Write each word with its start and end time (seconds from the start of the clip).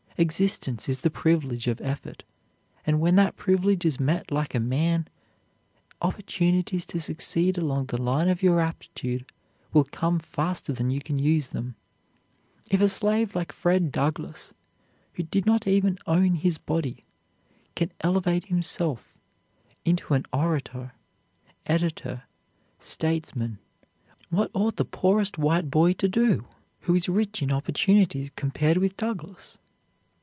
Existence 0.17 0.87
is 0.87 1.01
the 1.01 1.09
privilege 1.09 1.65
of 1.65 1.81
effort, 1.81 2.23
and 2.85 2.99
when 2.99 3.15
that 3.15 3.35
privilege 3.37 3.83
is 3.85 3.99
met 3.99 4.29
like 4.29 4.53
a 4.53 4.59
man, 4.59 5.07
opportunities 5.99 6.85
to 6.85 6.99
succeed 7.01 7.57
along 7.57 7.87
the 7.87 7.99
line 7.99 8.29
of 8.29 8.43
your 8.43 8.59
aptitude 8.59 9.25
will 9.73 9.85
come 9.85 10.19
faster 10.19 10.71
than 10.73 10.91
you 10.91 11.01
can 11.01 11.17
use 11.17 11.47
them. 11.47 11.75
If 12.69 12.81
a 12.81 12.89
slave 12.89 13.33
like 13.33 13.51
Fred 13.51 13.91
Douglass, 13.91 14.53
who 15.13 15.23
did 15.23 15.47
not 15.47 15.65
even 15.65 15.97
own 16.05 16.35
his 16.35 16.59
body, 16.59 17.03
can 17.75 17.91
elevate 18.01 18.45
himself 18.45 19.17
into 19.85 20.13
an 20.13 20.25
orator, 20.31 20.91
editor, 21.65 22.25
statesman, 22.77 23.57
what 24.29 24.51
ought 24.53 24.75
the 24.75 24.85
poorest 24.85 25.39
white 25.39 25.71
boy 25.71 25.93
to 25.93 26.07
do, 26.07 26.45
who 26.81 26.93
is 26.93 27.09
rich 27.09 27.41
in 27.41 27.51
opportunities 27.51 28.29
compared 28.35 28.77
with 28.77 28.95
Douglass? 28.97 29.57